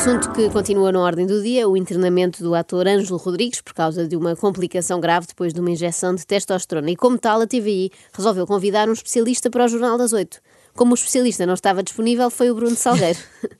[0.00, 4.06] assunto que continua na ordem do dia, o internamento do ator Ângelo Rodrigues por causa
[4.06, 6.92] de uma complicação grave depois de uma injeção de testosterona.
[6.92, 10.40] E como tal, a TVI resolveu convidar um especialista para o Jornal das Oito.
[10.72, 13.18] Como o especialista não estava disponível, foi o Bruno Salgueiro.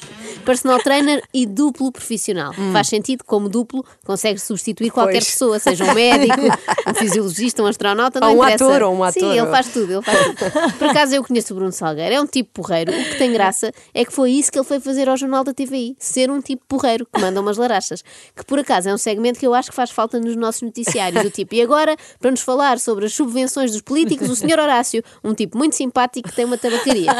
[0.48, 2.54] Personal trainer e duplo profissional.
[2.58, 2.72] Hum.
[2.72, 5.26] Faz sentido, como duplo, consegue substituir qualquer Pois.
[5.26, 6.40] pessoa, seja um médico,
[6.88, 8.64] um fisiologista, um astronauta, não Ou um interessa.
[8.64, 9.20] ator, ou um ator.
[9.20, 10.72] Sim, ele faz tudo, ele faz tudo.
[10.78, 12.90] Por acaso eu conheço o Bruno Salgueiro, é um tipo porreiro.
[12.92, 15.52] O que tem graça é que foi isso que ele foi fazer ao jornal da
[15.52, 18.02] TVI, ser um tipo porreiro que manda umas larachas.
[18.34, 21.22] Que por acaso é um segmento que eu acho que faz falta nos nossos noticiários.
[21.22, 25.04] Do tipo, e agora, para nos falar sobre as subvenções dos políticos, o senhor Horácio,
[25.22, 27.10] um tipo muito simpático que tem uma tabacaria.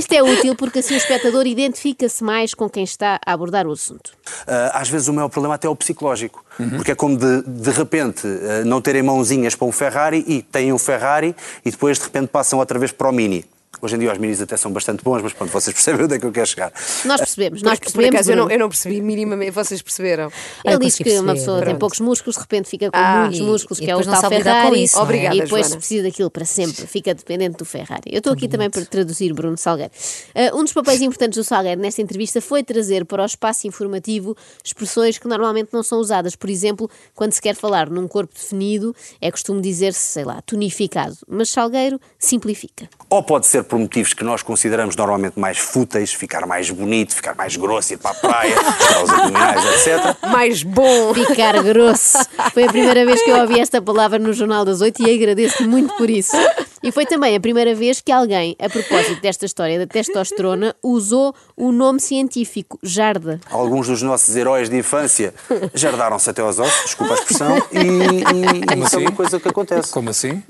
[0.00, 3.72] Isto é útil porque assim o espectador identifica-se mais com quem está a abordar o
[3.72, 4.12] assunto.
[4.46, 6.42] Ah, às vezes o maior problema até é o psicológico.
[6.76, 10.72] Porque é como de, de repente ah, não terem mãozinhas para um Ferrari e têm
[10.72, 13.44] um Ferrari e depois de repente passam outra vez para o Mini.
[13.82, 16.18] Hoje em dia os Minis até são bastante bons, mas pronto, vocês percebem onde é
[16.18, 16.72] que eu quero chegar.
[17.04, 18.14] Nós percebemos, nós Por- Por percebemos.
[18.16, 20.30] acaso eu não, eu não percebi minimamente, vocês perceberam.
[20.64, 21.78] Ele eu diz que consegui uma perceber, pessoa tem pronto.
[21.80, 24.28] poucos músculos, de repente fica com Ah, muitos e- músculos, e que é o tal
[24.28, 24.68] Ferrari.
[24.68, 25.00] com isso?
[25.00, 25.76] Obrigada, e depois Joana.
[25.78, 28.02] precisa daquilo para sempre, fica dependente do Ferrari.
[28.06, 29.92] Eu estou aqui também para traduzir Bruno Salgueiro.
[30.34, 34.36] Ah, um dos papéis importantes do Salgueiro nesta entrevista foi trazer para o espaço informativo
[34.64, 36.34] expressões que normalmente não são usadas.
[36.36, 41.16] Por exemplo, quando se quer falar num corpo definido, é costume dizer-se, sei lá, tonificado.
[41.26, 42.90] Mas Salgueiro simplifica.
[43.08, 47.34] Ou pode ser por motivos que nós consideramos normalmente mais fúteis, ficar mais bonito, ficar
[47.34, 50.16] mais grosso, ir para a praia, para os abdominais, etc.
[50.30, 51.14] Mais bom.
[51.14, 52.18] Ficar grosso.
[52.52, 55.66] Foi a primeira vez que eu ouvi esta palavra no Jornal das Oito e agradeço
[55.68, 56.36] muito por isso.
[56.82, 61.34] E foi também a primeira vez que alguém, a propósito desta história da testosterona, usou
[61.56, 63.38] o nome científico, jarda.
[63.50, 65.34] Alguns dos nossos heróis de infância
[65.74, 69.06] jardaram-se até aos ossos, desculpa a expressão, e, e- Como isso é assim?
[69.06, 69.92] uma coisa que acontece.
[69.92, 70.42] Como assim?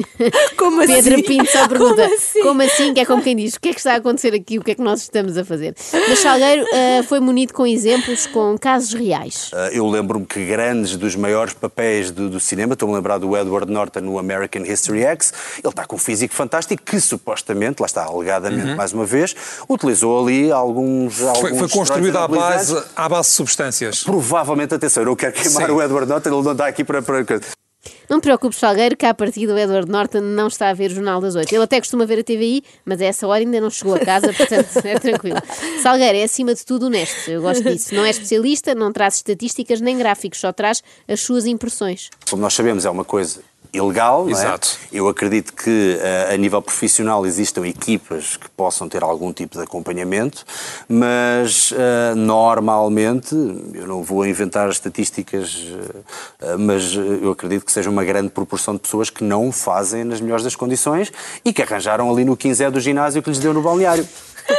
[0.56, 0.92] Como assim?
[1.03, 2.42] Pedro Pinto só pergunta Como assim?
[2.42, 2.94] como assim?
[2.94, 4.59] Que é como quem diz, o que é que está a acontecer aqui?
[4.59, 5.75] O que é que nós estamos a fazer?
[6.09, 9.50] Mas Salgueiro ah, foi munido com exemplos, com casos reais.
[9.53, 13.37] Uh, Eu lembro-me que grandes dos maiores papéis do, do cinema, estou-me a lembrar do
[13.37, 17.86] Edward Norton no American History X, ele está com um físico fantástico que supostamente, lá
[17.86, 19.34] está, alegadamente mais uma vez,
[19.69, 21.16] utilizou ali alguns.
[21.16, 24.04] Foi, alguns foi construído à base, à base de substâncias.
[24.04, 25.72] Provavelmente, atenção, eu não quero queimar Sim.
[25.72, 27.00] o Edward Norton, ele não está aqui para.
[27.00, 27.25] para...
[28.10, 30.94] Não te preocupes, Salgueiro, que a partir do Edward Norton não está a ver o
[30.94, 31.50] Jornal das Oito.
[31.50, 34.32] Ele até costuma ver a TVI, mas a essa hora ainda não chegou a casa,
[34.34, 35.38] portanto é tranquilo.
[35.82, 37.94] Salgueiro é acima de tudo honesto, eu gosto disso.
[37.94, 42.10] Não é especialista, não traz estatísticas nem gráficos, só traz as suas impressões.
[42.28, 43.41] Como nós sabemos, é uma coisa
[43.72, 44.32] ilegal, não é?
[44.32, 44.78] Exato.
[44.92, 49.62] Eu acredito que eh, a nível profissional existam equipas que possam ter algum tipo de
[49.62, 50.44] acompanhamento,
[50.88, 53.34] mas eh, normalmente,
[53.75, 55.66] eu não vou inventar estatísticas,
[56.41, 60.20] eh, mas eu acredito que seja uma grande proporção de pessoas que não fazem nas
[60.20, 61.12] melhores das condições
[61.44, 64.06] e que arranjaram ali no 15 do ginásio que lhes deu no balneário.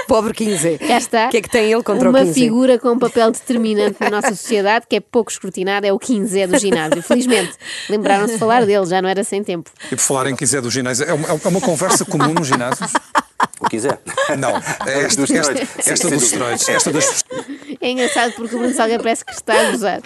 [0.08, 0.78] Pobre 15.
[0.80, 1.28] Cá está.
[1.28, 2.34] O que é que tem ele contra Uma o 15?
[2.34, 6.48] figura com um papel determinante na nossa sociedade, que é pouco escrutinada, é o 15
[6.48, 7.02] do ginásio.
[7.02, 7.54] Felizmente,
[7.90, 9.70] lembraram-se de falar dele, já não era sem tempo.
[9.88, 12.92] E por falar em quiser do ginásio, é uma, é uma conversa comum nos ginásios?
[13.60, 14.00] O quiser.
[14.38, 14.52] Não,
[14.86, 15.88] é esta, Dos esta, esteroides.
[15.88, 17.24] esta Sim, dos esteroides, esta das
[17.82, 20.02] É engraçado porque o Bruno Salgueiro parece que está a gozar.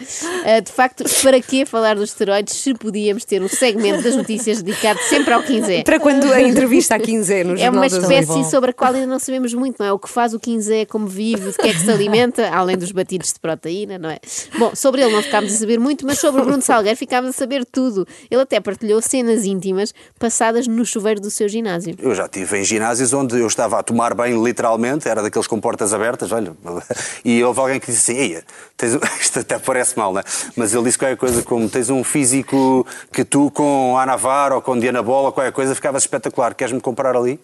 [0.45, 4.61] Ah, de facto, para que falar dos esteroides se podíamos ter um segmento das notícias
[4.61, 8.71] dedicado sempre ao 15 Para quando a entrevista a 15 no É uma espécie sobre
[8.71, 9.91] a qual ainda não sabemos muito, não é?
[9.91, 12.91] O que faz o 15 como vive, de que é que se alimenta, além dos
[12.91, 14.19] batidos de proteína, não é?
[14.57, 17.33] Bom, sobre ele não ficámos a saber muito, mas sobre o Bruno Salgueiro ficámos a
[17.33, 18.07] saber tudo.
[18.31, 21.95] Ele até partilhou cenas íntimas passadas no chuveiro do seu ginásio.
[21.99, 25.59] Eu já estive em ginásios onde eu estava a tomar banho literalmente, era daqueles com
[25.59, 26.53] portas abertas, olha,
[27.25, 28.43] e houve alguém que disse assim, Eia,
[28.77, 30.23] tens um-" isto até parece mal, não é?
[30.55, 34.61] Mas ele disse qualquer coisa como, tens um físico que tu com a Navar ou
[34.61, 37.39] com Diana Bola, qualquer coisa, ficavas espetacular, queres-me comprar ali?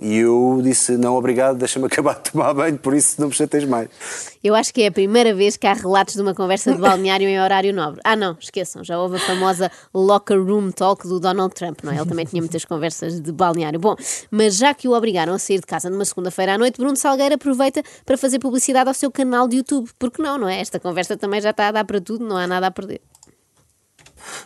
[0.00, 3.64] E eu disse, não, obrigado, deixa-me acabar de tomar banho, por isso não me chateis
[3.64, 3.88] mais.
[4.42, 7.28] Eu acho que é a primeira vez que há relatos de uma conversa de balneário
[7.28, 8.00] em horário nobre.
[8.04, 11.96] Ah, não, esqueçam, já houve a famosa locker room talk do Donald Trump, não é?
[11.96, 13.80] Ele também tinha muitas conversas de balneário.
[13.80, 13.96] Bom,
[14.30, 17.34] mas já que o obrigaram a sair de casa numa segunda-feira à noite, Bruno Salgueiro
[17.34, 19.90] aproveita para fazer publicidade ao seu canal de YouTube.
[19.98, 20.60] Porque não, não é?
[20.60, 23.00] Esta conversa também já está a dar para tudo, não há nada a perder.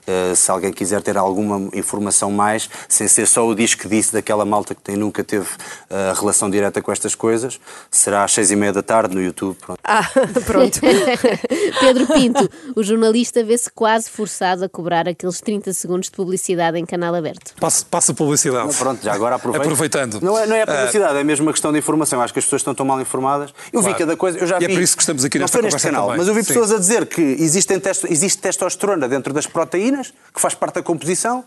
[0.07, 4.45] Uh, se alguém quiser ter alguma informação mais, sem ser só o disco disse daquela
[4.45, 7.61] malta que tem, nunca teve uh, relação direta com estas coisas,
[7.91, 9.57] será às seis e meia da tarde no YouTube.
[9.57, 9.81] Pronto.
[9.85, 10.09] Ah,
[10.47, 10.81] pronto.
[11.81, 16.85] Pedro Pinto, o jornalista vê-se quase forçado a cobrar aqueles 30 segundos de publicidade em
[16.87, 17.55] canal aberto.
[17.61, 18.67] Passa, passa publicidade.
[18.67, 19.63] Não, Pronto, já agora aproveito.
[19.63, 20.21] Aproveitando.
[20.21, 22.21] Não é, não é a Ah, publicidade, é mesmo uma questão de informação.
[22.21, 23.53] Acho que as pessoas estão tão mal informadas.
[23.73, 23.99] Eu vi Claro.
[23.99, 24.75] cada coisa, eu já E é vi.
[24.75, 26.19] por isso que estamos aqui não nesta foi neste conversa canal, também.
[26.19, 26.49] mas eu vi Sim.
[26.49, 30.83] pessoas a dizer que existem testo, existe testosterona dentro das proteínas, que faz parte da
[30.83, 31.45] composição.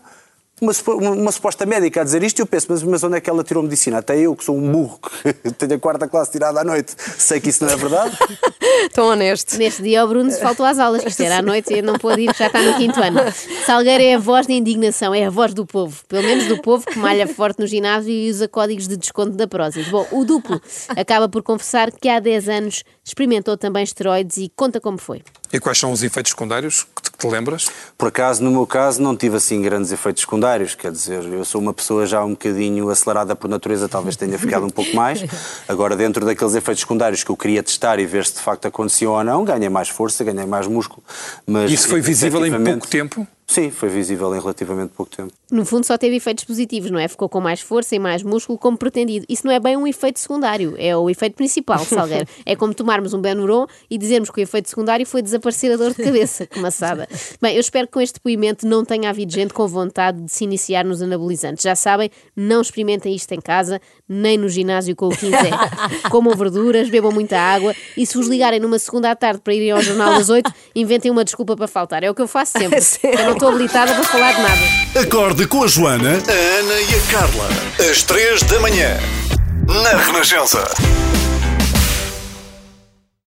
[0.60, 0.72] uma,
[1.14, 3.44] uma- suposta médica a dizer isto e eu penso, mas, mas onde é que ela
[3.44, 3.98] tirou medicina?
[3.98, 4.98] Até eu, que sou um burro,
[5.42, 8.16] que tenho a quarta classe tirada à noite, sei que isso não é verdade.
[8.94, 9.56] Tão honesto.
[9.58, 11.98] Neste dia o Bruno se faltou às aulas, que isto era à noite e não
[11.98, 13.20] pôde ir, já está no quinto ano.
[13.66, 16.02] Salgueiro é a voz da indignação, é a voz do povo.
[16.08, 19.46] Pelo menos do povo que malha forte no ginásio e usa códigos de desconto da
[19.46, 19.88] Prozis.
[19.88, 20.60] Bom, o duplo
[20.96, 25.22] acaba por confessar que há 10 anos experimentou também esteroides e conta como foi.
[25.56, 27.70] E quais são os efeitos secundários que te, que te lembras?
[27.96, 30.74] Por acaso, no meu caso, não tive assim grandes efeitos secundários.
[30.74, 34.66] Quer dizer, eu sou uma pessoa já um bocadinho acelerada por natureza, talvez tenha ficado
[34.66, 35.24] um pouco mais.
[35.66, 39.12] Agora, dentro daqueles efeitos secundários que eu queria testar e ver se de facto aconteciam
[39.12, 41.02] ou não, ganhei mais força, ganhei mais músculo.
[41.46, 43.26] Mas, Isso foi visível em pouco tempo?
[43.46, 45.32] Sim, foi visível em relativamente pouco tempo.
[45.50, 47.06] No fundo, só teve efeitos positivos, não é?
[47.06, 49.24] Ficou com mais força e mais músculo como pretendido.
[49.28, 52.26] Isso não é bem um efeito secundário, é o efeito principal, Salgueiro.
[52.44, 55.94] é como tomarmos um Benuron e dizermos que o efeito secundário foi desaparecer a dor
[55.94, 57.08] de cabeça, que maçada.
[57.40, 60.42] Bem, eu espero que com este depoimento não tenha havido gente com vontade de se
[60.42, 61.62] iniciar nos anabolizantes.
[61.62, 65.36] Já sabem, não experimentem isto em casa, nem no ginásio com o 15
[66.10, 69.70] Comam verduras, bebam muita água e se vos ligarem numa segunda à tarde para irem
[69.70, 72.02] ao jornal das 8, inventem uma desculpa para faltar.
[72.02, 72.80] É o que eu faço sempre.
[73.36, 74.62] Estou habilitada para falar de nada.
[74.98, 77.48] Acorde com a Joana, a Ana e a Carla.
[77.78, 78.96] Às três da manhã.
[79.68, 80.64] Na Renascença.